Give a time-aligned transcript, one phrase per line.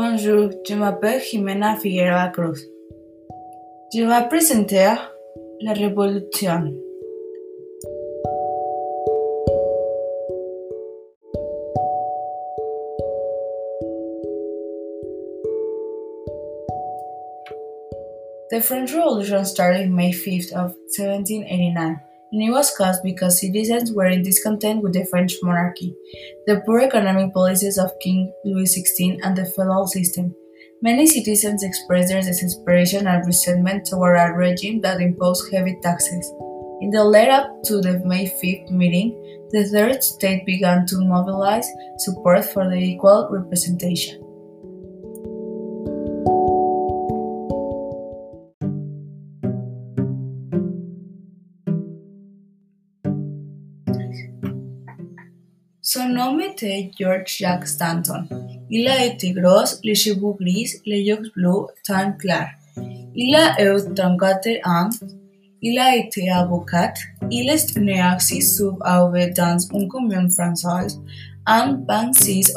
[0.00, 2.60] Bonjour, je m'appelle Jimena Figueroa Cruz.
[3.92, 4.94] Je vais présenter
[5.60, 6.72] la révolution.
[18.52, 21.96] The French Revolution started May 5th of 1789
[22.32, 25.94] and it was caused because citizens were in discontent with the French monarchy,
[26.46, 30.34] the poor economic policies of King Louis XVI, and the feudal system.
[30.82, 36.32] Many citizens expressed their desperation and resentment toward a regime that imposed heavy taxes.
[36.80, 39.10] In the lead up to the May 5th meeting,
[39.50, 44.27] the Third Estate began to mobilize support for the equal representation.
[54.08, 54.30] nacionales.
[55.80, 58.28] Sonómete George Jack Stanton,
[58.70, 62.48] Ila eti gros, le chibu gris, le yox blue, tan clar.
[63.14, 64.92] Ila eus dangate ang,
[65.62, 66.98] ila eti avocat,
[67.30, 70.98] ilest neaxi sub auve dans un comión français,
[71.46, 72.52] am ban 6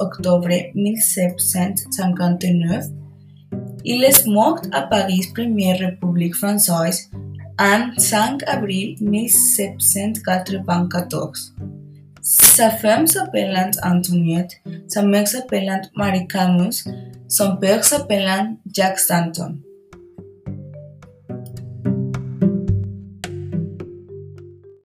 [0.76, 2.86] 1759,
[3.86, 7.10] il est mort à Paris Première République Française,
[7.62, 11.54] en 5 avril 1794.
[12.24, 16.88] Sa femme s'appelait Antoniette, sa mère s'appelait Marie Camus,
[17.28, 19.60] son père s'appelait Jacques Stanton.